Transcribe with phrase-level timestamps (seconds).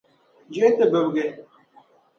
[0.53, 1.25] yiɣi ti bibigi.